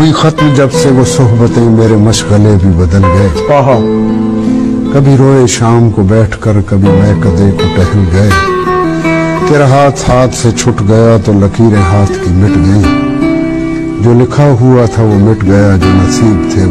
ہوئی 0.00 0.12
ختم 0.12 0.54
جب 0.54 0.72
سے 0.72 0.88
وہ 0.88 1.04
صحبتیں 1.04 1.70
میرے 1.70 1.96
مشغلے 1.96 2.56
بھی 2.62 2.70
بدل 2.70 3.04
گئے۔ 3.04 3.28
کبھی 4.92 5.16
روئے 5.18 5.46
شام 5.46 5.90
کو 5.90 6.02
بیٹھ 6.02 6.36
کر 6.40 6.52
کبھی 6.66 6.88
میں 6.88 7.14
کدے 7.20 7.50
کو 7.50 7.62
ٹہل 7.76 8.04
گئے۔ 8.12 8.28
تیرا 9.48 9.68
ہاتھ 9.68 10.10
ہاتھ 10.10 10.34
سے 10.34 10.50
چھٹ 10.50 10.82
گیا 10.88 11.16
تو 11.24 11.32
لکیریں 11.32 11.82
ہاتھ 11.82 12.12
کی 12.12 12.30
مٹ 12.30 12.56
گئیں۔ 12.56 13.00
جو 14.02 14.12
لکھا 14.14 14.44
ہوا 14.60 14.84
تھا 14.94 15.02
وہ 15.02 15.14
مٹ 15.14 15.44
گیا 15.44 15.76
جو 15.76 15.88
نصیب 15.92 16.52
تھے 16.52 16.66